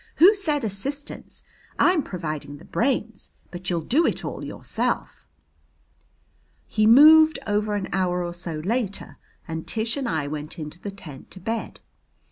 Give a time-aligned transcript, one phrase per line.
[0.15, 1.43] "Who said assistance?
[1.77, 5.27] I'm providing the brains, but you'll do it all yourself."
[6.65, 10.89] He moved over an hour or so later and Tish and I went into the
[10.89, 11.81] tent to bed.